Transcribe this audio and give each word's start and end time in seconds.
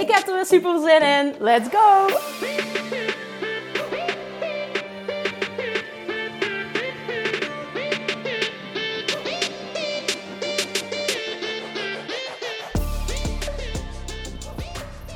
Ik 0.00 0.10
heb 0.10 0.26
er 0.26 0.34
weer 0.34 0.46
super 0.46 0.80
zin 0.80 1.02
in. 1.02 1.34
Let's 1.38 1.68
go! 1.68 2.06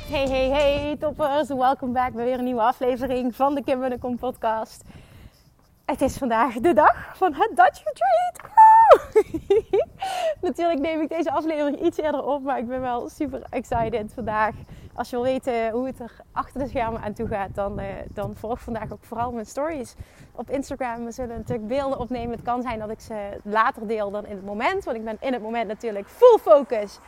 Hey, 0.09 0.27
hey, 0.27 0.49
hey, 0.49 0.95
toppers. 0.99 1.47
Welkom 1.47 1.93
back 1.93 2.13
bij 2.13 2.25
weer 2.25 2.37
een 2.37 2.43
nieuwe 2.43 2.61
aflevering 2.61 3.35
van 3.35 3.55
de 3.55 3.63
Kim 3.63 3.79
Munnekom 3.79 4.17
podcast. 4.17 4.83
Het 5.85 6.01
is 6.01 6.17
vandaag 6.17 6.53
de 6.53 6.73
dag 6.73 7.17
van 7.17 7.33
het 7.33 7.49
Dutch 7.55 7.83
Retreat. 7.83 8.60
Natuurlijk 10.41 10.79
neem 10.79 11.01
ik 11.01 11.09
deze 11.09 11.31
aflevering 11.31 11.81
iets 11.85 11.97
eerder 11.97 12.23
op, 12.23 12.43
maar 12.43 12.57
ik 12.57 12.67
ben 12.67 12.81
wel 12.81 13.09
super 13.09 13.41
excited 13.49 14.13
vandaag. 14.13 14.55
Als 14.93 15.09
je 15.09 15.15
wil 15.15 15.25
weten 15.25 15.71
hoe 15.71 15.85
het 15.85 15.99
er 15.99 16.11
achter 16.31 16.59
de 16.59 16.67
schermen 16.67 17.01
aan 17.01 17.13
toe 17.13 17.27
gaat, 17.27 17.55
dan, 17.55 17.79
uh, 17.79 17.85
dan 18.13 18.35
volg 18.35 18.61
vandaag 18.61 18.91
ook 18.91 19.03
vooral 19.03 19.31
mijn 19.31 19.45
stories 19.45 19.95
op 20.31 20.49
Instagram. 20.49 21.05
We 21.05 21.11
zullen 21.11 21.37
natuurlijk 21.37 21.67
beelden 21.67 21.99
opnemen. 21.99 22.31
Het 22.31 22.41
kan 22.41 22.61
zijn 22.61 22.79
dat 22.79 22.89
ik 22.89 22.99
ze 22.99 23.39
later 23.43 23.87
deel 23.87 24.11
dan 24.11 24.25
in 24.25 24.35
het 24.35 24.45
moment, 24.45 24.83
want 24.83 24.97
ik 24.97 25.03
ben 25.03 25.17
in 25.19 25.33
het 25.33 25.41
moment 25.41 25.67
natuurlijk 25.67 26.07
full 26.07 26.37
focus 26.37 26.99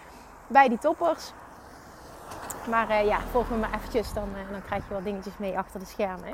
bij 0.47 0.69
die 0.69 0.77
toppers. 0.77 1.33
Maar 2.69 2.89
uh, 2.89 3.05
ja, 3.05 3.19
volg 3.19 3.49
me 3.49 3.57
maar 3.57 3.73
eventjes, 3.75 4.13
dan, 4.13 4.29
uh, 4.29 4.51
dan 4.51 4.61
krijg 4.65 4.83
je 4.83 4.89
wel 4.89 5.03
dingetjes 5.03 5.37
mee 5.37 5.57
achter 5.57 5.79
de 5.79 5.85
schermen. 5.85 6.29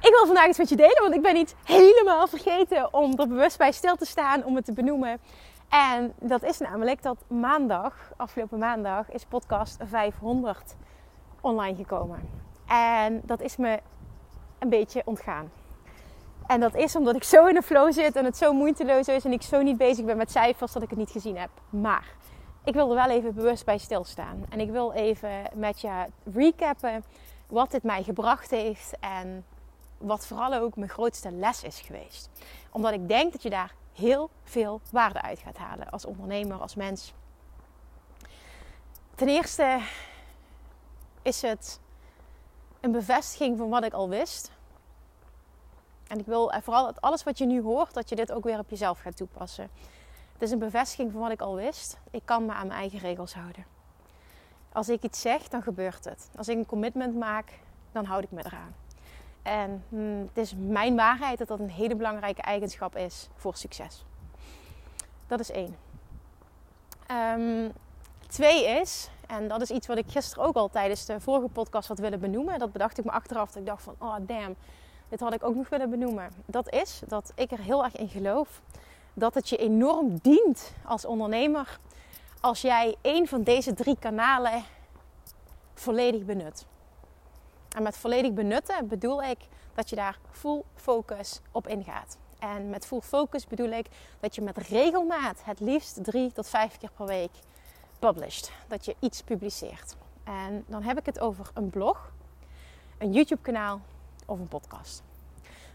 Ik 0.00 0.10
wil 0.10 0.26
vandaag 0.26 0.46
iets 0.46 0.58
met 0.58 0.68
je 0.68 0.76
delen, 0.76 1.02
want 1.02 1.14
ik 1.14 1.22
ben 1.22 1.34
niet 1.34 1.54
helemaal 1.64 2.26
vergeten 2.26 2.94
om 2.94 3.18
er 3.18 3.28
bewust 3.28 3.58
bij 3.58 3.72
stil 3.72 3.96
te 3.96 4.06
staan, 4.06 4.44
om 4.44 4.56
het 4.56 4.64
te 4.64 4.72
benoemen. 4.72 5.20
En 5.68 6.12
dat 6.20 6.42
is 6.42 6.58
namelijk 6.58 7.02
dat 7.02 7.16
maandag, 7.28 7.94
afgelopen 8.16 8.58
maandag, 8.58 9.10
is 9.10 9.24
podcast 9.24 9.76
500 9.88 10.74
online 11.40 11.76
gekomen. 11.76 12.28
En 12.66 13.20
dat 13.24 13.40
is 13.40 13.56
me 13.56 13.80
een 14.58 14.68
beetje 14.68 15.02
ontgaan. 15.04 15.50
En 16.46 16.60
dat 16.60 16.74
is 16.74 16.96
omdat 16.96 17.16
ik 17.16 17.24
zo 17.24 17.46
in 17.46 17.54
de 17.54 17.62
flow 17.62 17.92
zit 17.92 18.16
en 18.16 18.24
het 18.24 18.36
zo 18.36 18.52
moeiteloos 18.52 19.08
is 19.08 19.24
en 19.24 19.32
ik 19.32 19.42
zo 19.42 19.62
niet 19.62 19.76
bezig 19.76 20.04
ben 20.04 20.16
met 20.16 20.30
cijfers 20.30 20.72
dat 20.72 20.82
ik 20.82 20.90
het 20.90 20.98
niet 20.98 21.10
gezien 21.10 21.38
heb. 21.38 21.50
Maar 21.70 22.04
ik 22.64 22.74
wil 22.74 22.88
er 22.88 22.94
wel 22.94 23.16
even 23.16 23.34
bewust 23.34 23.64
bij 23.64 23.78
stilstaan. 23.78 24.44
En 24.50 24.60
ik 24.60 24.70
wil 24.70 24.92
even 24.92 25.42
met 25.54 25.80
je 25.80 26.06
recappen 26.34 27.04
wat 27.46 27.70
dit 27.70 27.82
mij 27.82 28.02
gebracht 28.02 28.50
heeft 28.50 28.94
en 29.00 29.44
wat 29.98 30.26
vooral 30.26 30.54
ook 30.54 30.76
mijn 30.76 30.90
grootste 30.90 31.30
les 31.30 31.62
is 31.62 31.80
geweest. 31.80 32.30
Omdat 32.70 32.92
ik 32.92 33.08
denk 33.08 33.32
dat 33.32 33.42
je 33.42 33.50
daar 33.50 33.74
heel 33.92 34.30
veel 34.44 34.80
waarde 34.90 35.22
uit 35.22 35.38
gaat 35.38 35.56
halen 35.56 35.90
als 35.90 36.04
ondernemer, 36.04 36.60
als 36.60 36.74
mens. 36.74 37.12
Ten 39.14 39.28
eerste 39.28 39.80
is 41.22 41.42
het 41.42 41.80
een 42.80 42.92
bevestiging 42.92 43.58
van 43.58 43.68
wat 43.68 43.84
ik 43.84 43.92
al 43.92 44.08
wist. 44.08 44.50
En 46.06 46.18
ik 46.18 46.26
wil 46.26 46.52
vooral 46.62 46.84
dat 46.84 47.00
alles 47.00 47.22
wat 47.22 47.38
je 47.38 47.46
nu 47.46 47.62
hoort, 47.62 47.94
dat 47.94 48.08
je 48.08 48.16
dit 48.16 48.32
ook 48.32 48.44
weer 48.44 48.58
op 48.58 48.70
jezelf 48.70 48.98
gaat 48.98 49.16
toepassen. 49.16 49.70
Het 50.42 50.50
is 50.50 50.56
een 50.56 50.70
bevestiging 50.70 51.12
van 51.12 51.20
wat 51.20 51.30
ik 51.30 51.40
al 51.40 51.54
wist. 51.54 51.98
Ik 52.10 52.22
kan 52.24 52.46
me 52.46 52.52
aan 52.52 52.66
mijn 52.66 52.80
eigen 52.80 52.98
regels 52.98 53.34
houden. 53.34 53.64
Als 54.72 54.88
ik 54.88 55.02
iets 55.02 55.20
zeg, 55.20 55.48
dan 55.48 55.62
gebeurt 55.62 56.04
het. 56.04 56.30
Als 56.36 56.48
ik 56.48 56.56
een 56.56 56.66
commitment 56.66 57.16
maak, 57.16 57.52
dan 57.92 58.04
houd 58.04 58.22
ik 58.22 58.30
me 58.30 58.44
eraan. 58.44 58.74
En 59.42 59.84
hm, 59.88 60.20
het 60.20 60.36
is 60.36 60.54
mijn 60.58 60.96
waarheid 60.96 61.38
dat 61.38 61.48
dat 61.48 61.58
een 61.58 61.70
hele 61.70 61.96
belangrijke 61.96 62.42
eigenschap 62.42 62.96
is 62.96 63.28
voor 63.34 63.56
succes. 63.56 64.04
Dat 65.26 65.40
is 65.40 65.50
één. 65.50 65.76
Um, 67.10 67.72
twee 68.28 68.66
is, 68.66 69.10
en 69.26 69.48
dat 69.48 69.60
is 69.60 69.70
iets 69.70 69.86
wat 69.86 69.98
ik 69.98 70.10
gisteren 70.10 70.44
ook 70.44 70.56
al 70.56 70.68
tijdens 70.68 71.06
de 71.06 71.20
vorige 71.20 71.48
podcast 71.48 71.88
had 71.88 71.98
willen 71.98 72.20
benoemen. 72.20 72.58
Dat 72.58 72.72
bedacht 72.72 72.98
ik 72.98 73.04
me 73.04 73.10
achteraf. 73.10 73.48
Dat 73.48 73.56
ik 73.56 73.66
dacht 73.66 73.82
van, 73.82 73.94
oh 73.98 74.16
damn, 74.20 74.54
dit 75.08 75.20
had 75.20 75.34
ik 75.34 75.44
ook 75.44 75.54
nog 75.54 75.68
willen 75.68 75.90
benoemen. 75.90 76.30
Dat 76.46 76.72
is 76.72 77.02
dat 77.06 77.32
ik 77.34 77.50
er 77.50 77.60
heel 77.60 77.84
erg 77.84 77.96
in 77.96 78.08
geloof 78.08 78.60
dat 79.14 79.34
het 79.34 79.48
je 79.48 79.56
enorm 79.56 80.18
dient 80.22 80.72
als 80.84 81.04
ondernemer 81.04 81.78
als 82.40 82.60
jij 82.60 82.96
een 83.02 83.28
van 83.28 83.42
deze 83.42 83.74
drie 83.74 83.96
kanalen 83.98 84.64
volledig 85.74 86.24
benut. 86.24 86.66
En 87.76 87.82
met 87.82 87.96
volledig 87.96 88.32
benutten 88.32 88.88
bedoel 88.88 89.22
ik 89.22 89.38
dat 89.74 89.90
je 89.90 89.96
daar 89.96 90.18
full 90.30 90.62
focus 90.74 91.40
op 91.52 91.68
ingaat. 91.68 92.18
En 92.38 92.70
met 92.70 92.86
full 92.86 93.00
focus 93.00 93.46
bedoel 93.46 93.70
ik 93.70 93.86
dat 94.20 94.34
je 94.34 94.42
met 94.42 94.56
regelmaat, 94.56 95.44
het 95.44 95.60
liefst 95.60 96.04
drie 96.04 96.32
tot 96.32 96.48
vijf 96.48 96.78
keer 96.78 96.90
per 96.96 97.06
week, 97.06 97.30
published. 97.98 98.52
Dat 98.68 98.84
je 98.84 98.96
iets 98.98 99.22
publiceert. 99.22 99.96
En 100.24 100.64
dan 100.66 100.82
heb 100.82 100.98
ik 100.98 101.06
het 101.06 101.20
over 101.20 101.50
een 101.54 101.70
blog, 101.70 102.12
een 102.98 103.12
YouTube 103.12 103.42
kanaal 103.42 103.80
of 104.26 104.38
een 104.38 104.48
podcast. 104.48 105.02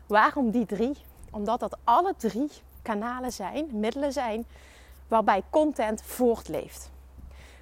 Waarom 0.05 0.51
die 0.51 0.65
drie? 0.65 0.97
Omdat 1.31 1.59
dat 1.59 1.77
alle 1.83 2.13
drie 2.17 2.49
kanalen 2.87 3.31
zijn, 3.31 3.67
middelen 3.71 4.13
zijn, 4.13 4.45
waarbij 5.07 5.41
content 5.49 6.01
voortleeft. 6.01 6.91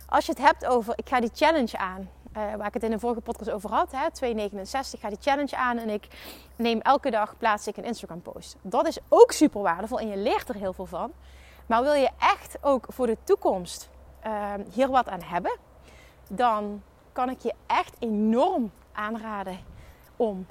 Als 0.05 0.25
je 0.25 0.31
het 0.31 0.41
hebt 0.41 0.65
over, 0.65 0.93
ik 0.97 1.09
ga 1.09 1.19
die 1.19 1.29
challenge 1.33 1.77
aan, 1.77 2.01
uh, 2.01 2.55
waar 2.55 2.67
ik 2.67 2.73
het 2.73 2.83
in 2.83 2.91
de 2.91 2.99
vorige 2.99 3.21
podcast 3.21 3.51
over 3.51 3.69
had, 3.69 3.91
hè, 3.91 4.11
269, 4.11 4.99
ga 4.99 5.09
die 5.09 5.17
challenge 5.21 5.55
aan 5.55 5.77
en 5.77 5.89
ik 5.89 6.07
neem 6.55 6.79
elke 6.79 7.09
dag, 7.09 7.37
plaats 7.37 7.67
ik 7.67 7.77
een 7.77 7.83
Instagram 7.83 8.21
post. 8.21 8.55
Dat 8.61 8.87
is 8.87 8.97
ook 9.09 9.31
super 9.31 9.61
waardevol 9.61 9.99
en 9.99 10.07
je 10.07 10.17
leert 10.17 10.49
er 10.49 10.55
heel 10.55 10.73
veel 10.73 10.85
van. 10.85 11.11
Maar 11.65 11.81
wil 11.83 11.93
je 11.93 12.09
echt 12.19 12.57
ook 12.61 12.85
voor 12.89 13.07
de 13.07 13.17
toekomst 13.23 13.89
uh, 14.25 14.53
hier 14.71 14.89
wat 14.89 15.09
aan 15.09 15.21
hebben, 15.21 15.57
dan 16.29 16.81
kan 17.11 17.29
ik 17.29 17.41
je 17.41 17.53
echt 17.67 17.95
enorm 17.99 18.71
aanraden 18.91 19.59
om 20.15 20.45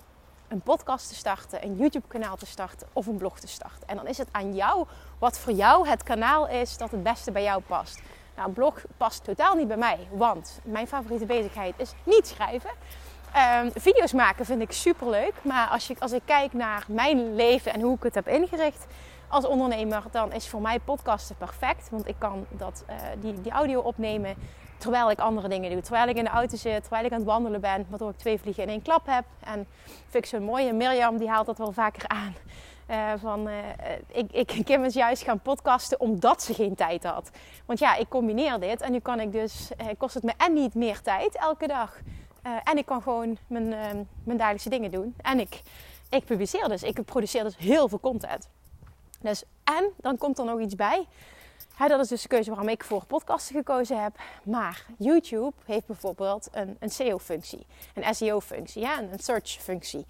een 0.49 0.61
podcast 0.61 1.09
te 1.09 1.15
starten, 1.15 1.65
een 1.65 1.77
YouTube-kanaal 1.77 2.37
te 2.37 2.47
starten 2.47 2.89
of 2.93 3.07
een 3.07 3.17
blog 3.17 3.39
te 3.39 3.47
starten. 3.47 3.89
En 3.89 3.97
dan 3.97 4.07
is 4.07 4.19
het 4.19 4.29
aan 4.31 4.55
jou 4.55 4.87
wat 5.19 5.39
voor 5.39 5.53
jou 5.53 5.89
het 5.89 6.03
kanaal 6.03 6.49
is 6.49 6.77
dat 6.77 6.91
het 6.91 7.03
beste 7.03 7.33
bij 7.33 7.43
jou 7.43 7.63
past. 7.63 8.01
Nou, 8.37 8.49
een 8.49 8.55
blog 8.55 8.85
past 8.97 9.25
totaal 9.25 9.55
niet 9.55 9.69
bij 9.69 9.77
mij, 9.77 10.09
want 10.11 10.61
mijn 10.65 10.87
favoriete 10.87 11.27
bezigheid 11.27 11.75
is 11.77 11.93
niet 12.05 12.27
schrijven. 12.27 12.71
Um, 13.63 13.71
video's 13.75 14.13
maken 14.13 14.45
vind 14.45 14.63
ik 14.63 14.73
super 14.73 15.11
leuk, 15.11 15.35
maar 15.43 15.69
als, 15.69 15.87
je, 15.87 15.97
als 15.99 16.13
ik 16.13 16.23
kijk 16.25 16.53
naar 16.53 16.85
mijn 16.89 17.35
leven 17.35 17.73
en 17.73 17.81
hoe 17.81 17.97
ik 17.97 18.03
het 18.03 18.15
heb 18.15 18.29
ingericht 18.29 18.87
als 19.29 19.47
ondernemer, 19.47 20.03
dan 20.11 20.33
is 20.33 20.49
voor 20.49 20.61
mij 20.61 20.79
podcasten 20.79 21.37
perfect. 21.37 21.91
Want 21.91 22.09
ik 22.09 22.15
kan 22.19 22.47
dat, 22.51 22.85
uh, 22.91 22.97
die, 23.21 23.41
die 23.41 23.53
audio 23.53 23.81
opnemen 23.81 24.37
terwijl 24.85 25.11
ik 25.11 25.19
andere 25.19 25.49
dingen 25.49 25.71
doe. 25.71 25.81
Terwijl 25.81 26.09
ik 26.09 26.17
in 26.17 26.25
de 26.25 26.31
auto 26.31 26.57
zit, 26.57 26.81
terwijl 26.81 27.05
ik 27.05 27.13
aan 27.13 27.19
het 27.19 27.27
wandelen 27.27 27.61
ben, 27.61 27.87
waardoor 27.89 28.11
ik 28.11 28.17
twee 28.17 28.39
vliegen 28.39 28.63
in 28.63 28.69
één 28.69 28.83
klap 28.83 29.07
heb. 29.07 29.25
En 29.45 29.67
vind 30.09 30.25
ik 30.25 30.27
zo 30.27 30.41
mooi. 30.41 30.69
En 30.69 30.77
Mirjam 30.77 31.19
die 31.19 31.29
haalt 31.29 31.47
dat 31.47 31.59
wel 31.59 31.73
vaker 31.73 32.09
aan. 32.09 32.35
Uh, 32.91 33.13
van, 33.17 33.49
uh, 33.49 33.55
ik, 34.07 34.33
ik, 34.33 34.65
Kim 34.65 34.85
is 34.85 34.95
juist 34.95 35.23
gaan 35.23 35.41
podcasten 35.41 36.01
omdat 36.01 36.43
ze 36.43 36.55
geen 36.55 36.75
tijd 36.75 37.05
had. 37.05 37.31
Want 37.67 37.79
ja, 37.79 37.97
ik 37.97 38.09
combineer 38.09 38.61
dit 38.61 38.81
en 38.81 38.93
nu 38.93 38.99
kan 38.99 39.21
ik 39.21 39.33
dus, 39.33 39.71
uh, 39.81 39.87
kost 39.99 40.15
het 40.15 40.23
me 40.23 40.33
en 40.37 40.53
niet 40.53 40.75
meer 40.75 41.01
tijd 41.01 41.37
elke 41.37 41.67
dag. 41.67 41.99
en 42.65 42.79
ik 42.79 42.87
kan 42.87 43.03
gewoon 43.03 43.39
mijn, 43.47 43.69
mijn 44.25 44.39
dagelijkse 44.39 44.69
dingen 44.69 44.91
doen. 44.91 45.15
En 45.23 45.41
ik, 45.41 45.63
ik 46.11 46.25
publiceer 46.25 46.69
dus, 46.69 46.83
ik 46.83 47.05
produceer 47.05 47.43
dus 47.43 47.57
heel 47.57 47.89
veel 47.89 48.01
content. 48.01 48.49
Dus, 49.21 49.45
en 49.65 49.91
dan 49.97 50.19
komt 50.19 50.39
er 50.39 50.45
nog 50.45 50.61
iets 50.61 50.75
bij. 50.75 51.07
He, 51.75 51.89
dat 51.89 52.01
is 52.01 52.09
dus 52.09 52.23
de 52.23 52.29
keuze 52.29 52.51
waarom 52.51 52.69
ik 52.69 52.85
voor 52.85 53.05
podcasten 53.07 53.57
gekozen 53.57 54.03
heb. 54.03 54.19
Maar 54.45 54.87
YouTube 54.99 55.53
heeft 55.65 55.87
bijvoorbeeld 55.87 56.49
een, 56.53 56.91
SEO-functie, 56.91 57.67
een 57.95 58.15
SEO-functie, 58.15 58.83
ja, 58.83 59.01
een 59.01 59.19
search-functie. 59.19 60.07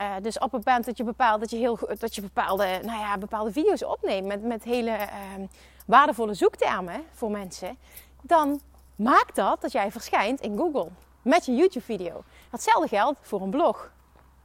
Uh, 0.00 0.14
dus 0.22 0.38
op 0.38 0.52
het 0.52 0.64
moment 0.64 0.84
dat 0.84 0.96
je, 0.96 1.04
bepaalt, 1.04 1.40
dat 1.40 1.50
je, 1.50 1.56
heel, 1.56 1.78
dat 1.98 2.14
je 2.14 2.20
bepaalde, 2.20 2.64
nou 2.82 2.98
ja, 2.98 3.18
bepaalde 3.18 3.52
video's 3.52 3.84
opneemt 3.84 4.26
met, 4.26 4.42
met 4.42 4.64
hele 4.64 4.90
uh, 4.90 5.44
waardevolle 5.86 6.34
zoektermen 6.34 7.02
voor 7.12 7.30
mensen, 7.30 7.78
dan 8.22 8.60
maakt 8.96 9.34
dat 9.34 9.60
dat 9.60 9.72
jij 9.72 9.90
verschijnt 9.90 10.40
in 10.40 10.56
Google 10.56 10.88
met 11.22 11.46
je 11.46 11.54
YouTube-video. 11.54 12.22
Datzelfde 12.50 12.88
geldt 12.88 13.18
voor 13.22 13.40
een 13.40 13.50
blog. 13.50 13.92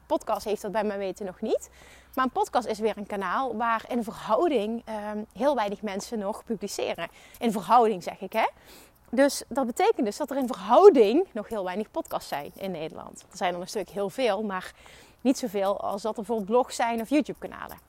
Podcast 0.10 0.46
heeft 0.46 0.62
dat 0.62 0.72
bij 0.72 0.84
mij 0.84 0.98
weten 0.98 1.26
nog 1.26 1.42
niet. 1.42 1.70
Maar 2.16 2.26
een 2.26 2.32
podcast 2.32 2.68
is 2.68 2.80
weer 2.80 2.98
een 2.98 3.08
kanaal 3.08 3.56
waar 3.56 3.86
in 3.88 4.04
verhouding 4.04 4.84
uh, 4.90 4.96
heel 5.34 5.56
weinig 5.56 5.82
mensen 5.82 6.20
nog 6.20 6.44
publiceren. 6.44 7.08
In 7.40 7.52
verhouding 7.52 8.04
zeg 8.04 8.22
ik 8.22 8.34
hè. 8.34 8.48
Dus 9.10 9.44
dat 9.48 9.66
betekent 9.66 10.06
dus 10.06 10.18
dat 10.18 10.32
er 10.32 10.38
in 10.38 10.48
verhouding 10.48 11.28
nog 11.34 11.50
heel 11.50 11.64
weinig 11.64 11.92
podcasts 11.92 12.30
zijn 12.30 12.52
in 12.56 12.72
Nederland. 12.72 13.26
Er 13.32 13.38
zijn 13.38 13.54
er 13.54 13.60
natuurlijk 13.60 13.90
heel 13.90 14.10
veel, 14.10 14.44
maar 14.44 14.72
niet 15.22 15.38
zoveel 15.38 15.80
als 15.82 16.02
dat 16.02 16.12
er 16.12 16.18
bijvoorbeeld 16.18 16.50
blogs 16.50 16.76
zijn 16.76 17.02
of 17.02 17.10
YouTube-kanalen. 17.10 17.89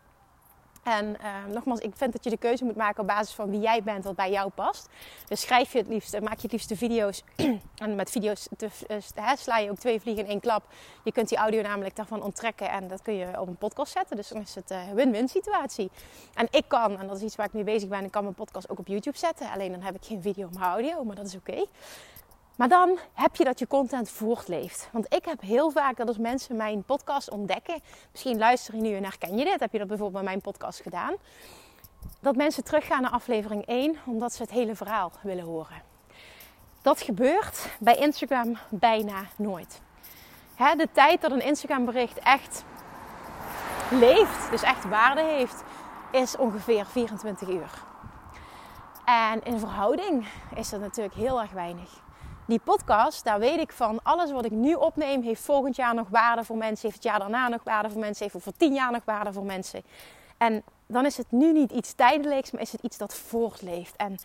En 0.91 1.17
uh, 1.21 1.55
nogmaals, 1.55 1.81
ik 1.81 1.93
vind 1.97 2.13
dat 2.13 2.25
je 2.25 2.31
de 2.31 2.37
keuze 2.37 2.65
moet 2.65 2.77
maken 2.77 3.01
op 3.01 3.07
basis 3.07 3.35
van 3.35 3.51
wie 3.51 3.61
jij 3.61 3.83
bent, 3.83 4.05
wat 4.05 4.17
bij 4.17 4.31
jou 4.31 4.51
past. 4.51 4.89
Dus 5.29 5.41
schrijf 5.41 5.73
je 5.73 5.79
het 5.79 5.89
liefst, 5.89 6.21
maak 6.21 6.37
je 6.37 6.43
het 6.43 6.53
liefst 6.53 6.69
de 6.69 6.77
video's. 6.77 7.23
en 7.85 7.95
met 7.95 8.11
video's 8.11 8.49
te, 8.57 8.69
uh, 8.89 9.33
sla 9.37 9.59
je 9.59 9.71
ook 9.71 9.79
twee 9.79 10.01
vliegen 10.01 10.25
in 10.25 10.31
één 10.31 10.41
klap. 10.41 10.65
Je 11.05 11.13
kunt 11.13 11.29
die 11.29 11.39
audio 11.39 11.63
namelijk 11.63 11.97
daarvan 11.97 12.23
onttrekken 12.23 12.71
en 12.71 12.89
dat 12.89 13.03
kun 13.03 13.15
je 13.15 13.41
op 13.41 13.49
een 13.49 13.57
podcast 13.57 13.93
zetten. 13.93 14.17
Dus 14.17 14.29
dan 14.29 14.41
is 14.41 14.55
het 14.55 14.71
een 14.71 14.89
uh, 14.89 14.95
win-win 14.95 15.29
situatie. 15.29 15.91
En 16.35 16.49
ik 16.51 16.65
kan, 16.67 16.99
en 16.99 17.07
dat 17.07 17.17
is 17.17 17.23
iets 17.23 17.37
waar 17.37 17.47
ik 17.47 17.53
mee 17.53 17.65
bezig 17.65 17.89
ben, 17.89 18.05
ik 18.05 18.11
kan 18.11 18.23
mijn 18.23 18.35
podcast 18.35 18.71
ook 18.71 18.79
op 18.79 18.87
YouTube 18.87 19.19
zetten. 19.19 19.51
Alleen 19.51 19.73
dan 19.73 19.83
heb 19.83 19.95
ik 19.95 20.05
geen 20.05 20.23
video, 20.23 20.49
maar 20.53 20.69
audio, 20.69 21.05
maar 21.05 21.17
dat 21.17 21.27
is 21.27 21.35
oké. 21.35 21.65
Maar 22.61 22.69
dan 22.69 22.99
heb 23.13 23.37
je 23.37 23.45
dat 23.45 23.59
je 23.59 23.67
content 23.67 24.11
voortleeft. 24.11 24.89
Want 24.93 25.15
ik 25.15 25.25
heb 25.25 25.41
heel 25.41 25.71
vaak 25.71 25.97
dat 25.97 26.09
als 26.09 26.19
mensen 26.19 26.57
mijn 26.57 26.83
podcast 26.83 27.31
ontdekken, 27.31 27.81
misschien 28.11 28.39
luister 28.39 28.75
je 28.75 28.81
nu 28.81 28.95
en 28.95 29.05
herken 29.05 29.37
je 29.37 29.45
dit, 29.45 29.61
heb 29.61 29.73
je 29.73 29.79
dat 29.79 29.87
bijvoorbeeld 29.87 30.23
bij 30.25 30.33
mijn 30.33 30.41
podcast 30.41 30.81
gedaan, 30.81 31.15
dat 32.21 32.37
mensen 32.37 32.65
teruggaan 32.65 33.03
naar 33.03 33.11
aflevering 33.11 33.67
1 33.67 33.97
omdat 34.07 34.33
ze 34.33 34.43
het 34.43 34.51
hele 34.51 34.75
verhaal 34.75 35.13
willen 35.23 35.45
horen. 35.45 35.83
Dat 36.83 37.01
gebeurt 37.01 37.69
bij 37.79 37.97
Instagram 37.97 38.57
bijna 38.69 39.25
nooit. 39.37 39.81
de 40.57 40.89
tijd 40.93 41.21
dat 41.21 41.31
een 41.31 41.45
Instagram 41.45 41.85
bericht 41.85 42.19
echt 42.19 42.65
leeft, 43.91 44.51
dus 44.51 44.63
echt 44.63 44.89
waarde 44.89 45.23
heeft, 45.23 45.63
is 46.13 46.37
ongeveer 46.37 46.87
24 46.87 47.49
uur. 47.49 47.71
En 49.05 49.43
in 49.43 49.59
verhouding 49.59 50.27
is 50.55 50.69
dat 50.69 50.81
natuurlijk 50.81 51.15
heel 51.15 51.41
erg 51.41 51.51
weinig 51.51 52.09
die 52.51 52.61
podcast, 52.65 53.25
daar 53.25 53.39
weet 53.39 53.61
ik 53.61 53.73
van, 53.73 54.01
alles 54.03 54.31
wat 54.31 54.45
ik 54.45 54.51
nu 54.51 54.75
opneem, 54.75 55.23
heeft 55.23 55.43
volgend 55.43 55.77
jaar 55.77 55.95
nog 55.95 56.09
waarde 56.09 56.45
voor 56.45 56.57
mensen, 56.57 56.81
heeft 56.83 56.95
het 56.95 57.05
jaar 57.05 57.19
daarna 57.19 57.49
nog 57.49 57.61
waarde 57.65 57.91
voor 57.91 58.01
mensen, 58.01 58.23
heeft 58.23 58.37
over 58.37 58.57
tien 58.57 58.75
jaar 58.75 58.93
nog 58.93 59.05
waarde 59.05 59.33
voor 59.33 59.45
mensen. 59.45 59.83
En 60.39 60.63
dan 60.87 61.07
is 61.07 61.17
het 61.17 61.27
nu 61.31 61.53
niet 61.53 61.73
iets 61.73 61.93
tijdelijks, 61.93 62.51
maar 62.51 62.61
is 62.61 62.73
het 62.73 62.83
iets 62.83 62.99
dat 62.99 63.15
voortleeft. 63.15 63.97
En 63.97 64.19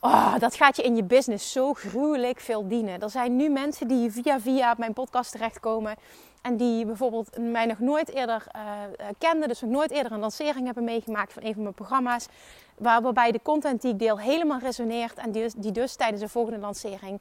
oh, 0.00 0.38
dat 0.38 0.54
gaat 0.54 0.76
je 0.76 0.82
in 0.82 0.96
je 0.96 1.02
business 1.02 1.52
zo 1.52 1.74
gruwelijk 1.74 2.40
veel 2.40 2.68
dienen. 2.68 3.00
Er 3.00 3.10
zijn 3.10 3.36
nu 3.36 3.48
mensen 3.48 3.88
die 3.88 4.10
via 4.10 4.40
via 4.40 4.74
mijn 4.78 4.92
podcast 4.92 5.32
terechtkomen. 5.32 5.96
En 6.42 6.56
die 6.56 6.86
bijvoorbeeld 6.86 7.38
mij 7.38 7.66
nog 7.66 7.78
nooit 7.78 8.10
eerder 8.10 8.46
uh, 8.56 8.62
kenden, 9.18 9.48
dus 9.48 9.60
nog 9.60 9.70
nooit 9.70 9.90
eerder 9.90 10.12
een 10.12 10.18
lancering 10.18 10.64
hebben 10.64 10.84
meegemaakt 10.84 11.32
van 11.32 11.44
een 11.44 11.54
van 11.54 11.62
mijn 11.62 11.74
programma's. 11.74 12.26
Waar, 12.78 13.02
waarbij 13.02 13.32
de 13.32 13.42
content 13.42 13.82
die 13.82 13.92
ik 13.92 13.98
deel 13.98 14.18
helemaal 14.18 14.58
resoneert 14.58 15.18
en 15.18 15.30
die, 15.30 15.50
die 15.56 15.72
dus 15.72 15.96
tijdens 15.96 16.20
de 16.22 16.28
volgende 16.28 16.58
lancering 16.58 17.20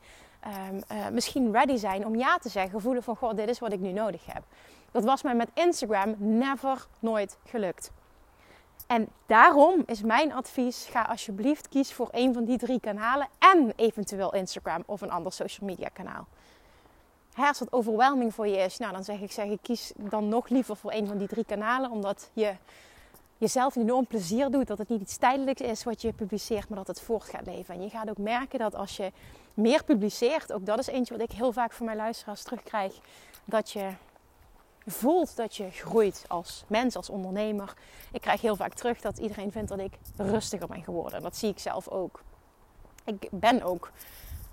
um, 0.69 0.81
uh, 0.91 1.07
misschien 1.11 1.51
ready 1.51 1.75
zijn 1.75 2.05
om 2.05 2.15
ja 2.15 2.37
te 2.37 2.49
zeggen. 2.49 2.81
Voelen 2.81 3.03
van, 3.03 3.15
god, 3.15 3.37
dit 3.37 3.49
is 3.49 3.59
wat 3.59 3.73
ik 3.73 3.79
nu 3.79 3.91
nodig 3.91 4.25
heb. 4.25 4.43
Dat 4.91 5.03
was 5.03 5.23
mij 5.23 5.35
met 5.35 5.49
Instagram 5.53 6.15
never, 6.17 6.87
nooit 6.99 7.37
gelukt. 7.45 7.91
En 8.87 9.07
daarom 9.25 9.83
is 9.85 10.01
mijn 10.01 10.33
advies: 10.33 10.87
ga 10.91 11.01
alsjeblieft 11.01 11.69
kies 11.69 11.93
voor 11.93 12.07
een 12.11 12.33
van 12.33 12.45
die 12.45 12.57
drie 12.57 12.79
kanalen 12.79 13.27
en 13.39 13.73
eventueel 13.75 14.33
Instagram 14.33 14.83
of 14.85 15.01
een 15.01 15.11
ander 15.11 15.31
social 15.31 15.69
media 15.69 15.89
kanaal. 15.93 16.27
Als 17.45 17.59
het 17.59 17.73
overwhelming 17.73 18.33
voor 18.33 18.47
je 18.47 18.57
is, 18.57 18.77
nou 18.77 18.93
dan 18.93 19.03
zeg 19.03 19.19
ik, 19.19 19.31
zeg 19.31 19.45
ik 19.45 19.59
kies 19.61 19.91
dan 19.95 20.27
nog 20.27 20.49
liever 20.49 20.75
voor 20.75 20.91
een 20.91 21.07
van 21.07 21.17
die 21.17 21.27
drie 21.27 21.45
kanalen, 21.45 21.91
omdat 21.91 22.29
je 22.33 22.55
jezelf 23.37 23.75
enorm 23.75 24.07
plezier 24.07 24.49
doet. 24.51 24.67
Dat 24.67 24.77
het 24.77 24.89
niet 24.89 25.01
iets 25.01 25.17
tijdelijks 25.17 25.61
is 25.61 25.83
wat 25.83 26.01
je 26.01 26.13
publiceert, 26.13 26.69
maar 26.69 26.77
dat 26.77 26.87
het 26.87 27.01
voort 27.01 27.23
gaat 27.23 27.45
leven. 27.45 27.75
En 27.75 27.81
je 27.81 27.89
gaat 27.89 28.09
ook 28.09 28.17
merken 28.17 28.59
dat 28.59 28.75
als 28.75 28.97
je 28.97 29.11
meer 29.53 29.83
publiceert, 29.83 30.53
ook 30.53 30.65
dat 30.65 30.79
is 30.79 30.87
eentje 30.87 31.17
wat 31.17 31.29
ik 31.29 31.35
heel 31.35 31.51
vaak 31.51 31.71
van 31.71 31.85
mijn 31.85 31.97
luisteraars 31.97 32.43
terugkrijg, 32.43 32.93
dat 33.45 33.71
je 33.71 33.89
voelt 34.85 35.35
dat 35.35 35.55
je 35.55 35.71
groeit 35.71 36.25
als 36.27 36.63
mens, 36.67 36.95
als 36.95 37.09
ondernemer. 37.09 37.73
Ik 38.11 38.21
krijg 38.21 38.41
heel 38.41 38.55
vaak 38.55 38.73
terug 38.73 39.01
dat 39.01 39.17
iedereen 39.17 39.51
vindt 39.51 39.69
dat 39.69 39.79
ik 39.79 39.93
rustiger 40.17 40.67
ben 40.67 40.83
geworden. 40.83 41.21
Dat 41.21 41.37
zie 41.37 41.49
ik 41.49 41.59
zelf 41.59 41.87
ook. 41.87 42.21
Ik 43.05 43.27
ben 43.31 43.63
ook, 43.63 43.91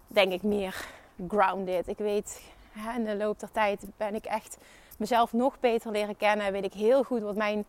denk 0.07 0.33
ik, 0.33 0.43
meer 0.43 0.87
grounded. 1.29 1.89
Ik 1.89 1.99
weet, 1.99 2.43
in 2.97 3.05
de 3.05 3.17
loop 3.17 3.41
der 3.41 3.50
tijd 3.50 3.85
ben 3.97 4.15
ik 4.15 4.25
echt 4.25 4.56
mezelf 4.99 5.32
nog 5.32 5.61
beter 5.61 5.91
leren 5.91 6.17
kennen. 6.17 6.53
Weet 6.53 6.65
ik 6.65 6.73
heel 6.73 7.05
goed 7.05 7.21
wat 7.21 7.37
mijn 7.37 7.65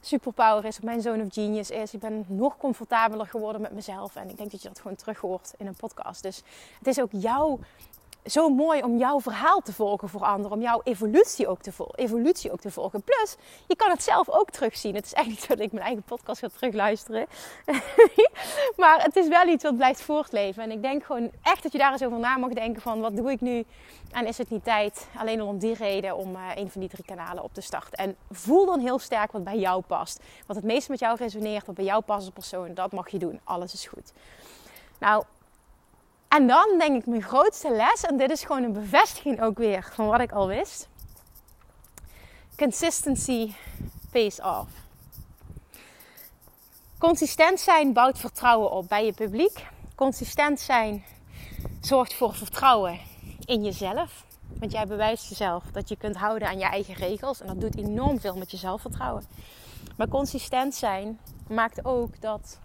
superpower 0.00 0.64
is, 0.64 0.76
wat 0.76 0.84
mijn 0.84 1.00
zone 1.00 1.22
of 1.22 1.32
genius 1.32 1.70
is. 1.70 1.94
Ik 1.94 2.00
ben 2.00 2.24
nog 2.28 2.56
comfortabeler 2.56 3.26
geworden 3.26 3.60
met 3.60 3.72
mezelf. 3.72 4.16
En 4.16 4.28
ik 4.28 4.36
denk 4.36 4.50
dat 4.50 4.62
je 4.62 4.68
dat 4.68 4.80
gewoon 4.80 4.96
terug 4.96 5.18
hoort 5.18 5.52
in 5.56 5.66
een 5.66 5.76
podcast. 5.76 6.22
Dus 6.22 6.42
het 6.78 6.86
is 6.86 7.00
ook 7.00 7.10
jouw 7.12 7.58
zo 8.26 8.48
mooi 8.48 8.82
om 8.82 8.98
jouw 8.98 9.20
verhaal 9.20 9.60
te 9.60 9.72
volgen 9.72 10.08
voor 10.08 10.20
anderen. 10.20 10.56
Om 10.56 10.62
jouw 10.62 10.80
evolutie 10.84 11.48
ook 11.48 11.62
te, 11.62 11.72
volgen, 11.72 11.98
evolutie 11.98 12.52
ook 12.52 12.60
te 12.60 12.70
volgen. 12.70 13.02
Plus, 13.02 13.36
je 13.66 13.76
kan 13.76 13.90
het 13.90 14.02
zelf 14.02 14.28
ook 14.28 14.50
terugzien. 14.50 14.94
Het 14.94 15.04
is 15.04 15.12
echt 15.12 15.26
niet 15.26 15.48
dat 15.48 15.60
ik 15.60 15.72
mijn 15.72 15.84
eigen 15.84 16.02
podcast 16.02 16.40
ga 16.40 16.48
terugluisteren. 16.48 17.26
maar 18.76 19.02
het 19.02 19.16
is 19.16 19.28
wel 19.28 19.46
iets 19.46 19.62
wat 19.62 19.76
blijft 19.76 20.00
voortleven. 20.00 20.62
En 20.62 20.70
ik 20.70 20.82
denk 20.82 21.04
gewoon 21.04 21.30
echt 21.42 21.62
dat 21.62 21.72
je 21.72 21.78
daar 21.78 21.92
eens 21.92 22.04
over 22.04 22.18
na 22.18 22.36
mag 22.36 22.52
denken 22.52 22.82
van... 22.82 23.00
wat 23.00 23.16
doe 23.16 23.30
ik 23.30 23.40
nu? 23.40 23.64
En 24.12 24.26
is 24.26 24.38
het 24.38 24.50
niet 24.50 24.64
tijd, 24.64 25.08
alleen 25.16 25.40
al 25.40 25.46
om 25.46 25.58
die 25.58 25.74
reden, 25.74 26.16
om 26.16 26.34
uh, 26.34 26.40
een 26.54 26.70
van 26.70 26.80
die 26.80 26.90
drie 26.90 27.04
kanalen 27.04 27.42
op 27.42 27.54
te 27.54 27.60
starten. 27.60 27.98
En 27.98 28.16
voel 28.30 28.66
dan 28.66 28.80
heel 28.80 28.98
sterk 28.98 29.32
wat 29.32 29.44
bij 29.44 29.58
jou 29.58 29.82
past. 29.82 30.20
Wat 30.46 30.56
het 30.56 30.64
meest 30.64 30.88
met 30.88 30.98
jou 30.98 31.16
resoneert, 31.16 31.66
wat 31.66 31.74
bij 31.74 31.84
jou 31.84 32.02
past 32.02 32.24
als 32.24 32.34
persoon. 32.34 32.74
Dat 32.74 32.92
mag 32.92 33.08
je 33.08 33.18
doen. 33.18 33.40
Alles 33.44 33.72
is 33.72 33.86
goed. 33.86 34.12
Nou, 34.98 35.24
en 36.28 36.46
dan 36.46 36.78
denk 36.78 36.96
ik 36.96 37.06
mijn 37.06 37.22
grootste 37.22 37.70
les, 37.70 38.00
en 38.00 38.16
dit 38.16 38.30
is 38.30 38.44
gewoon 38.44 38.62
een 38.62 38.72
bevestiging 38.72 39.42
ook 39.42 39.58
weer 39.58 39.88
van 39.92 40.06
wat 40.06 40.20
ik 40.20 40.32
al 40.32 40.46
wist. 40.46 40.88
Consistency 42.56 43.52
pays 44.10 44.40
off. 44.40 44.70
Consistent 46.98 47.60
zijn 47.60 47.92
bouwt 47.92 48.18
vertrouwen 48.18 48.70
op 48.70 48.88
bij 48.88 49.04
je 49.04 49.12
publiek. 49.12 49.66
Consistent 49.94 50.60
zijn 50.60 51.04
zorgt 51.80 52.14
voor 52.14 52.34
vertrouwen 52.34 52.98
in 53.44 53.64
jezelf. 53.64 54.24
Want 54.58 54.72
jij 54.72 54.86
bewijst 54.86 55.28
jezelf 55.28 55.64
dat 55.72 55.88
je 55.88 55.96
kunt 55.96 56.16
houden 56.16 56.48
aan 56.48 56.58
je 56.58 56.64
eigen 56.64 56.94
regels. 56.94 57.40
En 57.40 57.46
dat 57.46 57.60
doet 57.60 57.76
enorm 57.76 58.20
veel 58.20 58.36
met 58.36 58.50
je 58.50 58.56
zelfvertrouwen. 58.56 59.24
Maar 59.96 60.08
consistent 60.08 60.74
zijn 60.74 61.20
maakt 61.48 61.84
ook 61.84 62.20
dat 62.20 62.58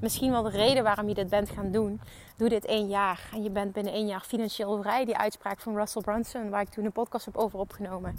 misschien 0.00 0.30
wel 0.30 0.42
de 0.42 0.50
reden 0.50 0.82
waarom 0.82 1.08
je 1.08 1.14
dit 1.14 1.28
bent 1.28 1.50
gaan 1.50 1.70
doen. 1.70 2.00
Doe 2.36 2.48
dit 2.48 2.64
één 2.64 2.88
jaar 2.88 3.28
en 3.32 3.42
je 3.42 3.50
bent 3.50 3.72
binnen 3.72 3.92
één 3.92 4.06
jaar 4.06 4.20
financieel 4.20 4.82
vrij. 4.82 5.04
Die 5.04 5.16
uitspraak 5.16 5.60
van 5.60 5.76
Russell 5.76 6.02
Brunson, 6.02 6.50
waar 6.50 6.60
ik 6.60 6.68
toen 6.68 6.84
een 6.84 6.92
podcast 6.92 7.24
heb 7.24 7.36
over 7.36 7.58
opgenomen. 7.58 8.16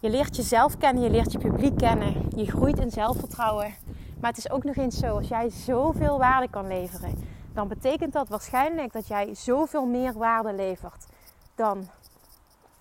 Je 0.00 0.10
leert 0.10 0.36
jezelf 0.36 0.78
kennen, 0.78 1.02
je 1.02 1.10
leert 1.10 1.32
je 1.32 1.38
publiek 1.38 1.78
kennen. 1.78 2.26
Je 2.36 2.46
groeit 2.46 2.78
in 2.78 2.90
zelfvertrouwen. 2.90 3.74
Maar 4.20 4.30
het 4.30 4.38
is 4.38 4.50
ook 4.50 4.64
nog 4.64 4.76
eens 4.76 4.98
zo, 4.98 5.16
als 5.16 5.28
jij 5.28 5.50
zoveel 5.50 6.18
waarde 6.18 6.48
kan 6.50 6.66
leveren, 6.66 7.24
dan 7.52 7.68
betekent 7.68 8.12
dat 8.12 8.28
waarschijnlijk 8.28 8.92
dat 8.92 9.06
jij 9.06 9.34
zoveel 9.34 9.86
meer 9.86 10.12
waarde 10.12 10.52
levert 10.52 11.06
dan 11.54 11.88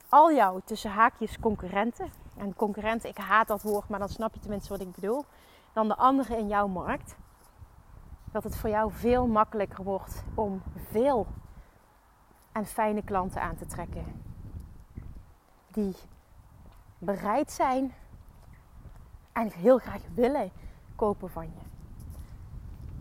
al 0.10 0.34
jouw 0.34 0.62
tussen 0.65 0.89
haakjes 0.89 1.39
concurrenten. 1.39 2.12
En 2.38 2.56
concurrenten, 2.56 3.10
ik 3.10 3.18
haat 3.18 3.48
dat 3.48 3.62
woord, 3.62 3.89
maar 3.89 4.00
dan 4.00 4.10
snap 4.10 4.34
je 4.34 4.39
tenminste 4.39 4.70
wat 4.70 4.82
ik 4.82 4.91
bedoel. 4.91 5.25
Dan 5.74 5.88
de 5.88 5.96
anderen 5.96 6.38
in 6.38 6.48
jouw 6.48 6.68
markt 6.68 7.15
dat 8.31 8.43
het 8.43 8.55
voor 8.55 8.69
jou 8.69 8.91
veel 8.91 9.27
makkelijker 9.27 9.83
wordt 9.83 10.23
om 10.33 10.61
veel 10.75 11.27
en 12.51 12.65
fijne 12.65 13.03
klanten 13.03 13.41
aan 13.41 13.55
te 13.55 13.65
trekken. 13.65 14.05
Die 15.67 15.95
bereid 16.97 17.51
zijn 17.51 17.93
en 19.31 19.51
heel 19.51 19.77
graag 19.77 20.01
willen 20.13 20.51
kopen 20.95 21.29
van 21.29 21.45
je. 21.45 21.69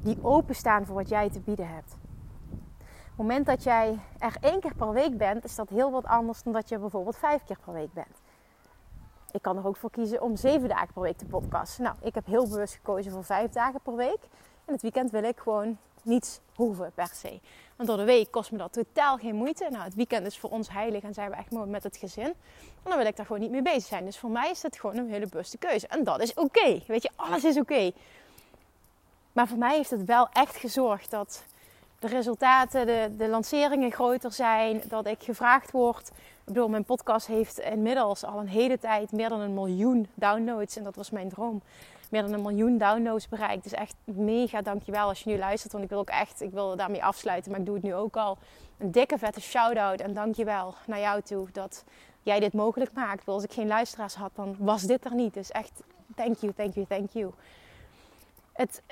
Die 0.03 0.25
openstaan 0.25 0.87
voor 0.87 0.95
wat 0.95 1.09
jij 1.09 1.31
te 1.31 1.41
bieden 1.41 1.69
hebt. 1.69 1.93
Op 1.93 3.27
het 3.27 3.29
moment 3.29 3.47
dat 3.47 3.63
jij 3.63 3.99
er 4.19 4.37
één 4.41 4.61
keer 4.61 4.75
per 4.75 4.93
week 4.93 5.19
bent, 5.19 5.45
is 5.45 5.55
dat 5.55 5.69
heel 5.69 5.91
wat 5.91 6.05
anders 6.05 6.43
dan 6.43 6.53
dat 6.53 6.69
je 6.69 6.79
bijvoorbeeld 6.79 7.17
vijf 7.17 7.45
keer 7.45 7.59
per 7.65 7.73
week 7.73 7.93
bent. 7.93 8.21
Ik 9.31 9.43
kan 9.43 9.57
er 9.57 9.67
ook 9.67 9.77
voor 9.77 9.91
kiezen 9.91 10.23
om 10.23 10.37
zeven 10.37 10.69
dagen 10.69 10.93
per 10.93 11.03
week 11.03 11.19
te 11.19 11.27
podcasten. 11.27 11.85
Nou, 11.85 11.97
ik 12.01 12.15
heb 12.15 12.27
heel 12.27 12.49
bewust 12.49 12.75
gekozen 12.75 13.13
voor 13.13 13.25
vijf 13.25 13.51
dagen 13.51 13.81
per 13.81 13.97
week. 13.97 14.29
En 14.71 14.77
het 14.77 14.85
weekend 14.85 15.11
wil 15.11 15.23
ik 15.23 15.39
gewoon 15.39 15.79
niets 16.03 16.41
hoeven 16.55 16.93
per 16.95 17.11
se. 17.15 17.41
Want 17.77 17.89
door 17.89 17.99
de 17.99 18.05
week 18.05 18.31
kost 18.31 18.53
me 18.53 18.59
dat 18.59 18.73
totaal 18.73 19.17
geen 19.17 19.35
moeite. 19.35 19.67
Nou, 19.71 19.85
het 19.85 19.95
weekend 19.95 20.27
is 20.27 20.39
voor 20.39 20.51
ons 20.51 20.71
heilig 20.71 21.03
en 21.03 21.15
zijn 21.15 21.31
we 21.31 21.37
echt 21.37 21.51
mooi 21.51 21.71
met 21.71 21.83
het 21.83 21.97
gezin. 21.97 22.25
En 22.25 22.35
dan 22.83 22.97
wil 22.97 23.07
ik 23.07 23.17
daar 23.17 23.27
gewoon 23.27 23.41
niet 23.41 23.51
mee 23.51 23.63
bezig 23.63 23.85
zijn. 23.85 24.05
Dus 24.05 24.19
voor 24.19 24.31
mij 24.31 24.51
is 24.51 24.63
het 24.63 24.79
gewoon 24.79 24.97
een 24.97 25.11
hele 25.11 25.27
bewuste 25.27 25.59
keuze. 25.59 25.87
En 25.87 26.05
dat 26.05 26.21
is 26.21 26.35
oké. 26.35 26.83
Weet 26.87 27.03
je, 27.03 27.11
alles 27.17 27.45
is 27.45 27.59
oké. 27.59 27.91
Maar 29.33 29.49
voor 29.49 29.59
mij 29.59 29.77
heeft 29.77 29.91
het 29.91 30.05
wel 30.05 30.29
echt 30.33 30.57
gezorgd 30.57 31.11
dat 31.11 31.45
de 31.99 32.07
resultaten, 32.07 32.87
de, 32.87 33.15
de 33.17 33.29
lanceringen 33.29 33.93
groter 33.93 34.33
zijn. 34.33 34.83
Dat 34.89 35.07
ik 35.07 35.23
gevraagd 35.23 35.71
word. 35.71 36.11
Ik 36.55 36.69
mijn 36.69 36.85
podcast 36.85 37.27
heeft 37.27 37.59
inmiddels 37.59 38.25
al 38.25 38.39
een 38.39 38.49
hele 38.49 38.79
tijd 38.79 39.13
meer 39.13 39.29
dan 39.29 39.41
een 39.41 39.55
miljoen 39.55 40.09
downloads. 40.15 40.77
En 40.77 40.85
dat 40.85 40.97
was 40.97 41.11
mijn 41.11 41.29
droom. 41.29 41.63
Meer 42.11 42.23
dan 42.23 42.33
een 42.33 42.43
miljoen 42.43 42.79
downloads 42.79 43.29
bereikt. 43.29 43.63
Dus 43.63 43.73
echt 43.73 43.95
mega 44.05 44.63
dankjewel 44.63 45.09
als 45.09 45.23
je 45.23 45.31
nu 45.31 45.39
luistert. 45.39 45.73
Want 45.73 45.85
ik 45.85 45.91
wil 45.91 45.99
ook 45.99 46.09
echt, 46.09 46.43
ik 46.43 46.51
wil 46.51 46.77
daarmee 46.77 47.05
afsluiten. 47.05 47.51
Maar 47.51 47.61
ik 47.61 47.67
doe 47.67 47.75
het 47.75 47.85
nu 47.85 47.95
ook 47.95 48.17
al. 48.17 48.39
Een 48.79 48.91
dikke 48.91 49.19
vette 49.19 49.41
shout-out 49.41 50.01
en 50.01 50.15
dankjewel 50.15 50.75
naar 50.87 51.01
jou 51.01 51.23
toe. 51.23 51.49
Dat 51.53 51.85
jij 52.23 52.41
dit 52.41 52.53
mogelijk 52.53 52.93
maakt. 52.93 53.29
Als 53.29 53.45
ik 53.45 53.53
geen 53.53 53.69
luisteraars 53.69 54.15
had, 54.15 54.31
dan 54.35 54.57
was 54.59 54.83
dit 54.83 55.05
er 55.05 55.15
niet. 55.15 55.35
Dus 55.35 55.51
echt, 55.51 55.83
thank 56.17 56.37
you, 56.39 56.53
thank 56.53 56.75
you, 56.75 56.87
thank 56.87 57.11
you. 57.11 57.33
Het, 58.53 58.83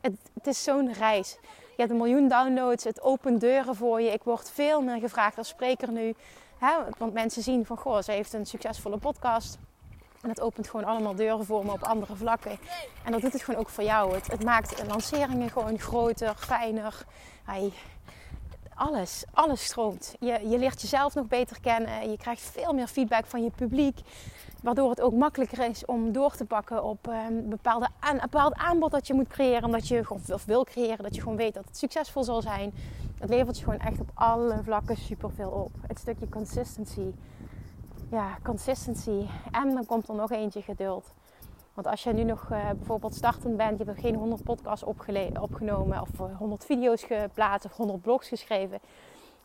het, 0.00 0.16
het 0.34 0.46
is 0.46 0.62
zo'n 0.62 0.92
reis. 0.92 1.38
Je 1.78 1.84
hebt 1.84 1.96
een 1.96 2.02
miljoen 2.04 2.28
downloads, 2.28 2.84
het 2.84 3.02
opent 3.02 3.40
deuren 3.40 3.76
voor 3.76 4.00
je. 4.00 4.12
Ik 4.12 4.22
word 4.22 4.50
veel 4.50 4.82
meer 4.82 4.98
gevraagd 5.00 5.38
als 5.38 5.48
spreker 5.48 5.92
nu. 5.92 6.14
Hè? 6.58 6.72
Want 6.98 7.12
mensen 7.12 7.42
zien 7.42 7.66
van, 7.66 7.76
goh, 7.76 8.02
ze 8.02 8.12
heeft 8.12 8.32
een 8.32 8.46
succesvolle 8.46 8.96
podcast. 8.96 9.58
En 10.22 10.28
het 10.28 10.40
opent 10.40 10.68
gewoon 10.68 10.86
allemaal 10.86 11.14
deuren 11.14 11.44
voor 11.44 11.64
me 11.64 11.72
op 11.72 11.82
andere 11.82 12.16
vlakken. 12.16 12.58
En 13.04 13.12
dat 13.12 13.20
doet 13.20 13.32
het 13.32 13.42
gewoon 13.42 13.60
ook 13.60 13.68
voor 13.68 13.84
jou. 13.84 14.14
Het, 14.14 14.26
het 14.26 14.44
maakt 14.44 14.86
lanceringen 14.86 15.50
gewoon 15.50 15.78
groter, 15.78 16.34
fijner. 16.34 17.04
Alles, 18.74 19.24
alles 19.32 19.64
stroomt. 19.64 20.14
Je, 20.20 20.48
je 20.48 20.58
leert 20.58 20.80
jezelf 20.80 21.14
nog 21.14 21.26
beter 21.26 21.60
kennen. 21.60 22.10
Je 22.10 22.16
krijgt 22.16 22.42
veel 22.42 22.72
meer 22.72 22.86
feedback 22.86 23.26
van 23.26 23.42
je 23.42 23.50
publiek. 23.50 23.98
Waardoor 24.62 24.90
het 24.90 25.00
ook 25.00 25.12
makkelijker 25.12 25.68
is 25.68 25.84
om 25.84 26.12
door 26.12 26.36
te 26.36 26.44
pakken 26.44 26.84
op 26.84 27.06
um, 27.06 27.48
bepaalde 27.48 27.88
aan, 28.00 28.14
een 28.14 28.20
bepaald 28.20 28.54
aanbod 28.54 28.90
dat 28.90 29.06
je 29.06 29.14
moet 29.14 29.28
creëren. 29.28 29.64
Omdat 29.64 29.88
je 29.88 30.04
gewoon 30.04 30.22
of 30.32 30.44
wil 30.44 30.64
creëren. 30.64 31.02
Dat 31.02 31.14
je 31.14 31.20
gewoon 31.20 31.36
weet 31.36 31.54
dat 31.54 31.64
het 31.64 31.76
succesvol 31.76 32.24
zal 32.24 32.42
zijn. 32.42 32.74
Het 33.18 33.28
levert 33.30 33.58
je 33.58 33.64
gewoon 33.64 33.80
echt 33.80 34.00
op 34.00 34.10
alle 34.14 34.60
vlakken 34.62 34.96
superveel 34.96 35.50
op. 35.50 35.70
Het 35.86 35.98
stukje 35.98 36.28
consistency. 36.28 37.12
Ja, 38.10 38.38
consistency. 38.42 39.26
En 39.50 39.74
dan 39.74 39.86
komt 39.86 40.08
er 40.08 40.14
nog 40.14 40.30
eentje 40.30 40.62
geduld. 40.62 41.12
Want 41.74 41.90
als 41.90 42.02
je 42.02 42.12
nu 42.12 42.24
nog 42.24 42.48
uh, 42.52 42.70
bijvoorbeeld 42.70 43.14
startend 43.14 43.56
bent, 43.56 43.78
je 43.78 43.84
hebt 43.84 44.00
geen 44.00 44.14
100 44.14 44.42
podcasts 44.42 44.84
opgenomen 45.40 46.00
of 46.00 46.08
100 46.38 46.64
video's 46.64 47.02
geplaatst 47.02 47.66
of 47.66 47.76
100 47.76 48.02
blogs 48.02 48.28
geschreven, 48.28 48.78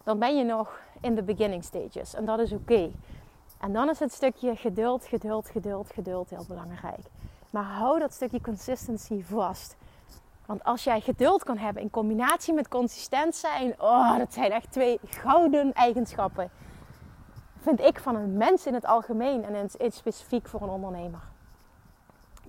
dan 0.03 0.19
ben 0.19 0.37
je 0.37 0.43
nog 0.43 0.79
in 1.01 1.15
de 1.15 1.23
beginning 1.23 1.63
stages. 1.63 2.13
En 2.13 2.25
dat 2.25 2.39
is 2.39 2.51
oké. 2.51 2.91
En 3.63 3.73
dan 3.73 3.89
is 3.89 3.99
het 3.99 4.13
stukje 4.13 4.55
geduld, 4.55 5.05
geduld, 5.05 5.49
geduld, 5.49 5.91
geduld 5.93 6.29
heel 6.29 6.45
belangrijk. 6.47 7.05
Maar 7.49 7.63
hou 7.63 7.99
dat 7.99 8.13
stukje 8.13 8.41
consistency 8.41 9.23
vast. 9.23 9.75
Want 10.45 10.63
als 10.63 10.83
jij 10.83 11.01
geduld 11.01 11.43
kan 11.43 11.57
hebben 11.57 11.81
in 11.81 11.89
combinatie 11.89 12.53
met 12.53 12.67
consistent 12.67 13.35
zijn, 13.35 13.81
oh, 13.81 14.17
dat 14.17 14.33
zijn 14.33 14.51
echt 14.51 14.71
twee 14.71 14.99
gouden 15.05 15.73
eigenschappen. 15.73 16.49
Vind 17.59 17.79
ik 17.79 17.99
van 17.99 18.15
een 18.15 18.37
mens 18.37 18.65
in 18.65 18.73
het 18.73 18.85
algemeen 18.85 19.43
en 19.43 19.55
in 19.55 19.69
het 19.77 19.93
specifiek 19.95 20.47
voor 20.47 20.61
een 20.61 20.69
ondernemer. 20.69 21.21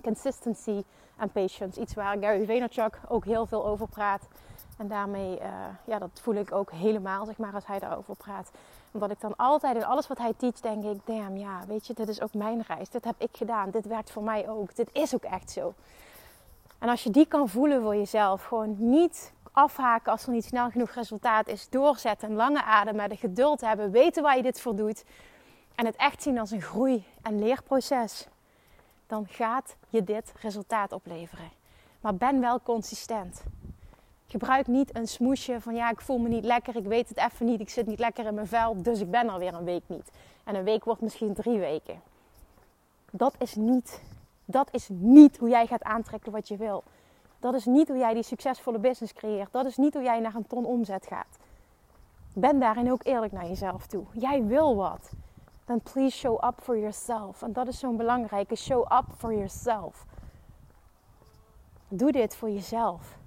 Consistency 0.01 0.83
en 1.17 1.29
patience, 1.29 1.81
iets 1.81 1.93
waar 1.93 2.17
Gary 2.17 2.45
Vaynerchuk 2.45 2.99
ook 3.07 3.25
heel 3.25 3.45
veel 3.45 3.65
over 3.65 3.87
praat. 3.87 4.27
En 4.77 4.87
daarmee, 4.87 5.39
uh, 5.39 5.45
ja, 5.85 5.99
dat 5.99 6.19
voel 6.21 6.35
ik 6.35 6.51
ook 6.51 6.71
helemaal, 6.71 7.25
zeg 7.25 7.37
maar, 7.37 7.53
als 7.53 7.65
hij 7.65 7.79
daarover 7.79 8.15
praat 8.15 8.51
omdat 8.95 9.11
ik 9.11 9.21
dan 9.21 9.35
altijd 9.35 9.75
in 9.75 9.85
alles 9.85 10.07
wat 10.07 10.17
hij 10.17 10.33
teach 10.37 10.59
denk 10.59 10.83
ik, 10.83 10.99
damn 11.05 11.37
ja, 11.37 11.61
weet 11.67 11.87
je, 11.87 11.93
dit 11.93 12.07
is 12.07 12.21
ook 12.21 12.33
mijn 12.33 12.63
reis. 12.67 12.89
Dit 12.89 13.03
heb 13.03 13.15
ik 13.17 13.29
gedaan. 13.31 13.69
Dit 13.69 13.85
werkt 13.85 14.11
voor 14.11 14.23
mij 14.23 14.49
ook. 14.49 14.75
Dit 14.75 14.89
is 14.91 15.15
ook 15.15 15.23
echt 15.23 15.51
zo. 15.51 15.73
En 16.79 16.89
als 16.89 17.03
je 17.03 17.09
die 17.09 17.25
kan 17.25 17.49
voelen 17.49 17.81
voor 17.81 17.95
jezelf, 17.95 18.43
gewoon 18.43 18.75
niet 18.77 19.33
afhaken 19.51 20.11
als 20.11 20.25
er 20.25 20.31
niet 20.31 20.45
snel 20.45 20.69
genoeg 20.69 20.91
resultaat 20.91 21.47
is, 21.47 21.69
doorzetten, 21.69 22.33
lange 22.33 22.63
adem, 22.63 22.95
met 22.95 23.09
de 23.09 23.15
geduld 23.15 23.61
hebben, 23.61 23.91
weten 23.91 24.23
waar 24.23 24.37
je 24.37 24.43
dit 24.43 24.61
voor 24.61 24.75
doet 24.75 25.03
en 25.75 25.85
het 25.85 25.95
echt 25.95 26.21
zien 26.21 26.39
als 26.39 26.51
een 26.51 26.61
groei- 26.61 27.05
en 27.21 27.39
leerproces, 27.39 28.27
dan 29.07 29.27
gaat 29.29 29.75
je 29.89 30.03
dit 30.03 30.33
resultaat 30.41 30.91
opleveren. 30.91 31.49
Maar 32.01 32.15
ben 32.15 32.39
wel 32.39 32.61
consistent. 32.61 33.43
Gebruik 34.27 34.67
niet 34.67 34.95
een 34.95 35.07
smoesje 35.07 35.61
van 35.61 35.75
ja, 35.75 35.89
ik 35.89 36.01
voel 36.01 36.17
me 36.17 36.27
niet 36.27 36.45
lekker, 36.45 36.75
ik 36.75 36.85
weet 36.85 37.09
het 37.09 37.17
even 37.17 37.45
niet, 37.45 37.59
ik 37.59 37.69
zit 37.69 37.85
niet 37.85 37.99
lekker 37.99 38.25
in 38.25 38.33
mijn 38.33 38.47
vel, 38.47 38.81
dus 38.81 38.99
ik 38.99 39.11
ben 39.11 39.29
alweer 39.29 39.53
een 39.53 39.63
week 39.63 39.83
niet. 39.87 40.11
En 40.43 40.55
een 40.55 40.63
week 40.63 40.83
wordt 40.83 41.01
misschien 41.01 41.33
drie 41.33 41.59
weken. 41.59 42.01
Dat 43.11 43.35
is 43.39 43.55
niet, 43.55 44.01
dat 44.45 44.67
is 44.71 44.89
niet 44.91 45.37
hoe 45.37 45.49
jij 45.49 45.67
gaat 45.67 45.83
aantrekken 45.83 46.31
wat 46.31 46.47
je 46.47 46.57
wil. 46.57 46.83
Dat 47.39 47.53
is 47.53 47.65
niet 47.65 47.87
hoe 47.87 47.97
jij 47.97 48.13
die 48.13 48.23
succesvolle 48.23 48.79
business 48.79 49.13
creëert. 49.13 49.51
Dat 49.51 49.65
is 49.65 49.77
niet 49.77 49.93
hoe 49.93 50.03
jij 50.03 50.19
naar 50.19 50.35
een 50.35 50.47
ton 50.47 50.65
omzet 50.65 51.07
gaat. 51.07 51.37
Ben 52.33 52.59
daarin 52.59 52.91
ook 52.91 53.05
eerlijk 53.05 53.31
naar 53.31 53.47
jezelf 53.47 53.87
toe. 53.87 54.03
Jij 54.11 54.43
wil 54.43 54.75
wat. 54.75 55.11
Dan 55.65 55.81
please 55.81 56.17
show 56.17 56.43
up 56.43 56.59
for 56.61 56.77
yourself. 56.77 57.41
En 57.41 57.53
dat 57.53 57.67
is 57.67 57.79
zo'n 57.79 57.97
belangrijke. 57.97 58.55
Show 58.55 58.91
up 58.91 59.05
for 59.17 59.33
yourself. 59.33 60.05
Doe 61.87 62.11
dit 62.11 62.35
voor 62.35 62.49
jezelf. 62.49 63.17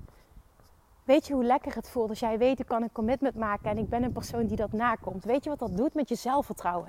Weet 1.08 1.26
je 1.26 1.34
hoe 1.34 1.44
lekker 1.44 1.74
het 1.74 1.88
voelt 1.88 2.08
als 2.08 2.18
jij 2.18 2.38
weet, 2.38 2.60
ik 2.60 2.66
kan 2.66 2.82
een 2.82 2.92
commitment 2.92 3.34
maken 3.34 3.70
en 3.70 3.78
ik 3.78 3.88
ben 3.88 4.02
een 4.02 4.12
persoon 4.12 4.46
die 4.46 4.56
dat 4.56 4.72
nakomt. 4.72 5.24
Weet 5.24 5.44
je 5.44 5.50
wat 5.50 5.58
dat 5.58 5.76
doet 5.76 5.94
met 5.94 6.08
je 6.08 6.14
zelfvertrouwen? 6.14 6.88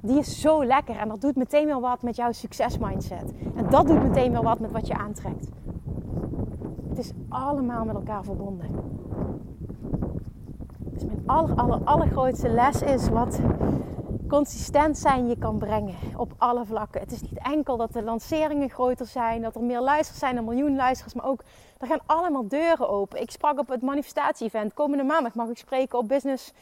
Die 0.00 0.18
is 0.18 0.40
zo 0.40 0.64
lekker 0.64 0.96
en 0.96 1.08
dat 1.08 1.20
doet 1.20 1.36
meteen 1.36 1.66
wel 1.66 1.80
wat 1.80 2.02
met 2.02 2.16
jouw 2.16 2.32
succesmindset. 2.32 3.32
En 3.56 3.70
dat 3.70 3.86
doet 3.86 4.02
meteen 4.02 4.32
wel 4.32 4.42
wat 4.42 4.58
met 4.60 4.70
wat 4.70 4.86
je 4.86 4.94
aantrekt. 4.94 5.48
Het 6.88 6.98
is 6.98 7.12
allemaal 7.28 7.84
met 7.84 7.94
elkaar 7.94 8.24
verbonden. 8.24 8.68
Dus 10.78 11.04
mijn 11.04 11.22
aller, 11.26 11.56
aller, 11.56 11.80
allergrootste 11.84 12.48
les 12.48 12.82
is 12.82 13.08
wat 13.08 13.40
consistent 14.28 14.98
zijn 14.98 15.28
je 15.28 15.38
kan 15.38 15.58
brengen 15.58 15.94
op 16.16 16.32
alle 16.38 16.64
vlakken. 16.64 17.00
Het 17.00 17.12
is 17.12 17.20
niet 17.20 17.38
enkel 17.42 17.76
dat 17.76 17.92
de 17.92 18.02
lanceringen 18.02 18.70
groter 18.70 19.06
zijn, 19.06 19.42
dat 19.42 19.54
er 19.54 19.62
meer 19.62 19.80
luisteraars 19.80 20.18
zijn, 20.18 20.36
een 20.36 20.44
miljoen 20.44 20.76
luisteraars, 20.76 21.14
maar 21.14 21.26
ook 21.26 21.42
er 21.78 21.86
gaan 21.86 22.00
allemaal 22.06 22.48
deuren 22.48 22.88
open. 22.88 23.20
Ik 23.20 23.30
sprak 23.30 23.58
op 23.58 23.68
het 23.68 23.82
manifestatie-event. 23.82 24.74
Komende 24.74 25.04
maandag 25.04 25.34
mag 25.34 25.48
ik 25.48 25.58
spreken 25.58 25.98
op 25.98 26.08
Business 26.08 26.52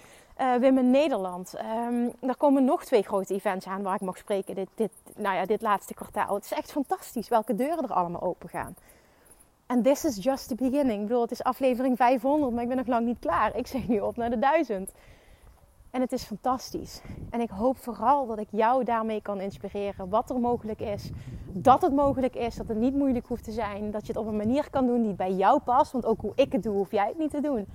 uh, 0.40 0.54
Women 0.60 0.90
Nederland. 0.90 1.54
Um, 1.88 2.12
er 2.28 2.36
komen 2.36 2.64
nog 2.64 2.84
twee 2.84 3.02
grote 3.02 3.34
events 3.34 3.66
aan 3.66 3.82
waar 3.82 3.94
ik 3.94 4.00
mag 4.00 4.16
spreken 4.16 4.54
dit, 4.54 4.68
dit, 4.74 4.90
nou 5.16 5.36
ja, 5.36 5.46
dit 5.46 5.62
laatste 5.62 5.94
kwartaal. 5.94 6.34
Het 6.34 6.44
is 6.44 6.52
echt 6.52 6.72
fantastisch 6.72 7.28
welke 7.28 7.54
deuren 7.54 7.84
er 7.84 7.92
allemaal 7.92 8.22
open 8.22 8.48
gaan. 8.48 8.74
En 9.66 9.82
this 9.82 10.04
is 10.04 10.24
just 10.24 10.48
the 10.48 10.54
beginning. 10.54 11.00
Ik 11.00 11.06
bedoel, 11.06 11.22
het 11.22 11.30
is 11.30 11.42
aflevering 11.42 11.96
500, 11.96 12.52
maar 12.52 12.62
ik 12.62 12.68
ben 12.68 12.76
nog 12.76 12.86
lang 12.86 13.06
niet 13.06 13.18
klaar. 13.18 13.56
Ik 13.56 13.66
zeg 13.66 13.88
nu 13.88 14.00
op 14.00 14.16
naar 14.16 14.30
de 14.30 14.38
1000. 14.38 14.92
En 15.96 16.02
het 16.02 16.12
is 16.12 16.22
fantastisch. 16.22 17.00
En 17.30 17.40
ik 17.40 17.50
hoop 17.50 17.76
vooral 17.76 18.26
dat 18.26 18.38
ik 18.38 18.48
jou 18.50 18.84
daarmee 18.84 19.22
kan 19.22 19.40
inspireren. 19.40 20.08
Wat 20.08 20.30
er 20.30 20.40
mogelijk 20.40 20.80
is. 20.80 21.10
Dat 21.52 21.82
het 21.82 21.92
mogelijk 21.92 22.34
is. 22.34 22.54
Dat 22.54 22.68
het 22.68 22.76
niet 22.76 22.94
moeilijk 22.94 23.26
hoeft 23.26 23.44
te 23.44 23.52
zijn. 23.52 23.90
Dat 23.90 24.06
je 24.06 24.12
het 24.12 24.20
op 24.20 24.26
een 24.26 24.36
manier 24.36 24.70
kan 24.70 24.86
doen 24.86 25.02
die 25.02 25.14
bij 25.14 25.32
jou 25.32 25.60
past. 25.60 25.92
Want 25.92 26.04
ook 26.04 26.20
hoe 26.20 26.32
ik 26.34 26.52
het 26.52 26.62
doe, 26.62 26.74
hoef 26.74 26.90
jij 26.90 27.08
het 27.08 27.18
niet 27.18 27.30
te 27.30 27.40
doen. 27.40 27.66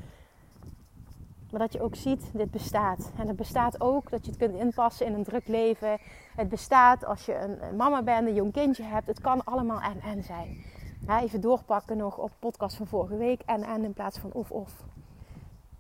Maar 1.51 1.59
dat 1.59 1.73
je 1.73 1.81
ook 1.81 1.95
ziet, 1.95 2.29
dit 2.33 2.51
bestaat. 2.51 3.11
En 3.17 3.27
het 3.27 3.35
bestaat 3.35 3.81
ook 3.81 4.09
dat 4.09 4.25
je 4.25 4.31
het 4.31 4.39
kunt 4.39 4.55
inpassen 4.55 5.05
in 5.05 5.13
een 5.13 5.23
druk 5.23 5.47
leven. 5.47 5.97
Het 6.35 6.49
bestaat 6.49 7.05
als 7.05 7.25
je 7.25 7.35
een 7.35 7.75
mama 7.75 8.03
bent, 8.03 8.27
een 8.27 8.33
jong 8.33 8.51
kindje 8.51 8.83
hebt. 8.83 9.07
Het 9.07 9.21
kan 9.21 9.43
allemaal 9.43 9.81
en 9.81 10.01
en 10.01 10.23
zijn. 10.23 10.65
even 11.21 11.41
doorpakken 11.41 11.97
nog 11.97 12.17
op 12.17 12.31
podcast 12.39 12.75
van 12.75 12.87
vorige 12.87 13.17
week. 13.17 13.41
En 13.45 13.63
en 13.63 13.83
in 13.83 13.93
plaats 13.93 14.19
van 14.19 14.31
of 14.31 14.51
of. 14.51 14.83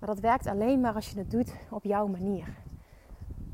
Maar 0.01 0.09
dat 0.09 0.19
werkt 0.19 0.47
alleen 0.47 0.79
maar 0.79 0.93
als 0.93 1.09
je 1.09 1.17
het 1.17 1.31
doet 1.31 1.55
op 1.69 1.83
jouw 1.83 2.07
manier. 2.07 2.47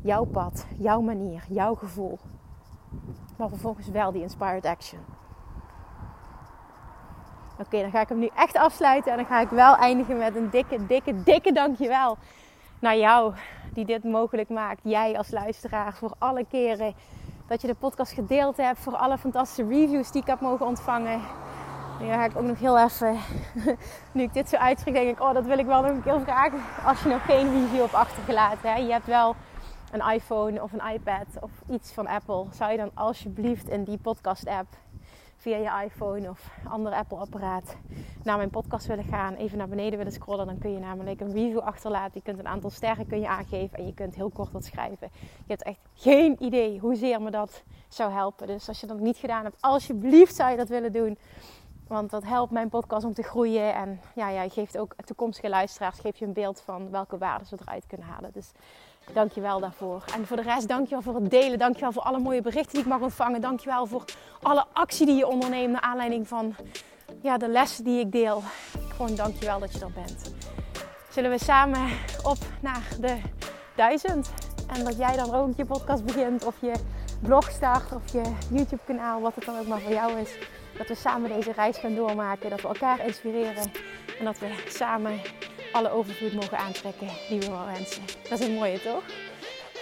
Jouw 0.01 0.23
pad, 0.23 0.65
jouw 0.77 1.01
manier, 1.01 1.43
jouw 1.49 1.75
gevoel. 1.75 2.19
Maar 3.37 3.49
vervolgens 3.49 3.87
wel 3.87 4.11
die 4.11 4.21
inspired 4.21 4.65
action. 4.65 4.99
Oké, 7.59 7.81
dan 7.81 7.91
ga 7.91 8.01
ik 8.01 8.09
hem 8.09 8.19
nu 8.19 8.29
echt 8.35 8.55
afsluiten. 8.55 9.11
En 9.11 9.17
dan 9.17 9.25
ga 9.25 9.39
ik 9.41 9.49
wel 9.49 9.75
eindigen 9.75 10.17
met 10.17 10.35
een 10.35 10.49
dikke, 10.49 10.85
dikke, 10.85 11.23
dikke 11.23 11.51
dankjewel 11.51 12.17
naar 12.79 12.97
jou 12.97 13.33
die 13.73 13.85
dit 13.85 14.03
mogelijk 14.03 14.49
maakt. 14.49 14.81
Jij 14.83 15.17
als 15.17 15.31
luisteraar 15.31 15.93
voor 15.93 16.13
alle 16.17 16.45
keren 16.49 16.93
dat 17.47 17.61
je 17.61 17.67
de 17.67 17.75
podcast 17.75 18.11
gedeeld 18.11 18.57
hebt. 18.57 18.79
Voor 18.79 18.95
alle 18.95 19.17
fantastische 19.17 19.67
reviews 19.67 20.11
die 20.11 20.21
ik 20.21 20.27
heb 20.27 20.39
mogen 20.39 20.65
ontvangen. 20.65 21.21
Nu 21.99 22.05
ga 22.05 22.25
ik 22.25 22.37
ook 22.37 22.43
nog 22.43 22.59
heel 22.59 22.79
even, 22.79 23.17
nu 24.13 24.21
ik 24.21 24.33
dit 24.33 24.49
zo 24.49 24.55
uitspreek, 24.55 24.93
denk 24.93 25.09
ik, 25.09 25.21
oh 25.21 25.33
dat 25.33 25.45
wil 25.45 25.57
ik 25.57 25.65
wel 25.65 25.81
nog 25.81 25.91
een 25.91 26.03
keer 26.03 26.21
vragen. 26.21 26.59
Als 26.85 27.03
je 27.03 27.09
nog 27.09 27.25
geen 27.25 27.51
review 27.53 27.81
hebt 27.81 27.93
achtergelaten, 27.93 28.71
hè, 28.73 28.77
je 28.77 28.91
hebt 28.91 29.05
wel 29.05 29.35
een 29.91 30.13
iPhone 30.13 30.63
of 30.63 30.73
een 30.73 30.93
iPad 30.93 31.25
of 31.41 31.51
iets 31.69 31.91
van 31.91 32.07
Apple, 32.07 32.45
zou 32.51 32.71
je 32.71 32.77
dan 32.77 32.91
alsjeblieft 32.93 33.69
in 33.69 33.83
die 33.83 33.97
podcast 33.97 34.47
app 34.47 34.67
via 35.37 35.57
je 35.57 35.85
iPhone 35.85 36.29
of 36.29 36.49
ander 36.69 36.93
Apple 36.93 37.17
apparaat 37.17 37.75
naar 38.23 38.37
mijn 38.37 38.49
podcast 38.49 38.87
willen 38.87 39.03
gaan, 39.03 39.33
even 39.33 39.57
naar 39.57 39.67
beneden 39.67 39.97
willen 39.97 40.13
scrollen, 40.13 40.45
dan 40.45 40.57
kun 40.57 40.71
je 40.71 40.79
namelijk 40.79 41.21
een 41.21 41.33
review 41.33 41.59
achterlaten. 41.59 42.11
Je 42.13 42.21
kunt 42.21 42.39
een 42.39 42.47
aantal 42.47 42.69
sterren 42.69 43.07
kun 43.07 43.19
je 43.19 43.27
aangeven 43.27 43.77
en 43.77 43.85
je 43.85 43.93
kunt 43.93 44.15
heel 44.15 44.29
kort 44.29 44.51
wat 44.51 44.65
schrijven. 44.65 45.09
Je 45.19 45.53
hebt 45.53 45.63
echt 45.63 45.79
geen 45.93 46.43
idee 46.43 46.79
hoezeer 46.79 47.21
me 47.21 47.31
dat 47.31 47.63
zou 47.87 48.11
helpen. 48.11 48.47
Dus 48.47 48.67
als 48.67 48.79
je 48.79 48.87
dat 48.87 48.99
niet 48.99 49.17
gedaan 49.17 49.43
hebt, 49.43 49.57
alsjeblieft 49.59 50.35
zou 50.35 50.51
je 50.51 50.57
dat 50.57 50.69
willen 50.69 50.91
doen. 50.91 51.17
Want 51.87 52.09
dat 52.09 52.23
helpt 52.23 52.51
mijn 52.51 52.69
podcast 52.69 53.05
om 53.05 53.13
te 53.13 53.23
groeien. 53.23 53.73
En 53.73 54.01
ja, 54.15 54.31
jij 54.31 54.49
geeft 54.49 54.77
ook 54.77 54.93
toekomstige 55.05 55.49
luisteraars 55.49 55.99
geef 55.99 56.17
je 56.17 56.25
een 56.25 56.33
beeld 56.33 56.61
van 56.65 56.89
welke 56.89 57.17
waarden 57.17 57.47
ze 57.47 57.57
eruit 57.61 57.87
kunnen 57.87 58.07
halen. 58.07 58.31
Dus 58.33 58.51
dank 59.13 59.31
je 59.31 59.41
wel 59.41 59.59
daarvoor. 59.59 60.03
En 60.15 60.27
voor 60.27 60.37
de 60.37 60.43
rest, 60.43 60.67
dank 60.67 60.87
je 60.87 60.89
wel 60.89 61.01
voor 61.01 61.15
het 61.15 61.29
delen. 61.29 61.59
Dank 61.59 61.75
je 61.75 61.81
wel 61.81 61.91
voor 61.91 62.01
alle 62.01 62.19
mooie 62.19 62.41
berichten 62.41 62.71
die 62.71 62.81
ik 62.81 62.87
mag 62.87 63.01
ontvangen. 63.01 63.41
Dank 63.41 63.59
je 63.59 63.69
wel 63.69 63.85
voor 63.85 64.03
alle 64.41 64.65
actie 64.73 65.05
die 65.05 65.15
je 65.15 65.27
onderneemt 65.27 65.71
naar 65.71 65.81
aanleiding 65.81 66.27
van 66.27 66.55
ja, 67.21 67.37
de 67.37 67.47
lessen 67.47 67.83
die 67.83 67.99
ik 67.99 68.11
deel. 68.11 68.41
Gewoon 68.89 69.15
dank 69.15 69.35
je 69.35 69.45
wel 69.45 69.59
dat 69.59 69.73
je 69.73 69.79
er 69.79 69.91
bent. 69.91 70.33
Zullen 71.09 71.31
we 71.31 71.39
samen 71.39 71.89
op 72.23 72.37
naar 72.61 72.87
de 72.99 73.21
duizend? 73.75 74.31
En 74.67 74.83
dat 74.83 74.97
jij 74.97 75.15
dan 75.15 75.33
ook 75.33 75.55
je 75.55 75.65
podcast 75.65 76.05
begint 76.05 76.45
of 76.45 76.61
je 76.61 76.73
blog 77.21 77.49
start 77.49 77.91
of 77.91 78.11
je 78.11 78.21
YouTube 78.51 78.81
kanaal, 78.85 79.21
wat 79.21 79.35
het 79.35 79.45
dan 79.45 79.59
ook 79.59 79.67
maar 79.67 79.79
voor 79.79 79.93
jou 79.93 80.19
is. 80.19 80.37
Dat 80.77 80.87
we 80.87 80.95
samen 80.95 81.29
deze 81.29 81.51
reis 81.51 81.77
gaan 81.77 81.95
doormaken. 81.95 82.49
Dat 82.49 82.61
we 82.61 82.67
elkaar 82.67 83.05
inspireren. 83.05 83.71
En 84.19 84.25
dat 84.25 84.39
we 84.39 84.47
samen 84.69 85.21
alle 85.71 85.91
overvloed 85.91 86.33
mogen 86.33 86.57
aantrekken 86.57 87.07
die 87.29 87.39
we 87.39 87.49
wel 87.49 87.65
wensen. 87.65 88.01
Dat 88.29 88.39
is 88.39 88.45
een 88.45 88.53
mooie 88.53 88.81
toch? 88.81 89.03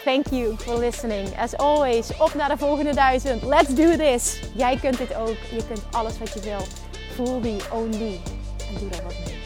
Thank 0.04 0.28
you 0.28 0.56
for 0.58 0.80
listening. 0.80 1.38
As 1.40 1.58
always, 1.58 2.18
op 2.18 2.34
naar 2.34 2.50
de 2.50 2.58
volgende 2.58 2.94
duizend. 2.94 3.44
Let's 3.44 3.75
do 3.75 3.96
this. 3.96 4.40
Jij 4.56 4.78
kunt 4.78 4.98
dit 4.98 5.16
ook. 5.16 5.38
Je 5.52 5.66
kunt 5.68 5.84
alles 5.92 6.18
wat 6.18 6.34
je 6.34 6.40
wil. 6.40 6.62
Voel 7.16 7.42
die, 7.42 7.62
own 7.72 7.90
die. 7.90 8.22
En 8.58 8.80
doe 8.80 8.90
daar 8.90 9.04
wat 9.04 9.16
mee. 9.25 9.38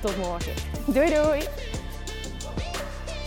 Tot 0.00 0.16
morgen. 0.16 0.52
Doei 0.86 1.14
doei. 1.14 1.40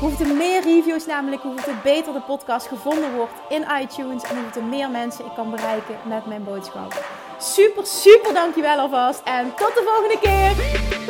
Hoeveel 0.00 0.34
meer 0.34 0.62
reviews 0.62 1.06
namelijk, 1.06 1.42
hoeveel 1.42 1.74
beter 1.82 2.12
de 2.12 2.20
podcast 2.20 2.66
gevonden 2.66 3.14
wordt 3.14 3.32
in 3.48 3.64
iTunes. 3.80 4.22
En 4.22 4.42
hoeveel 4.42 4.62
meer 4.62 4.90
mensen 4.90 5.24
ik 5.24 5.34
kan 5.34 5.50
bereiken 5.50 5.96
met 6.04 6.26
mijn 6.26 6.44
boodschap. 6.44 7.04
Super, 7.38 7.86
super 7.86 8.34
dankjewel 8.34 8.78
alvast. 8.78 9.20
En 9.24 9.54
tot 9.54 9.74
de 9.74 9.82
volgende 9.84 10.18
keer. 10.18 11.09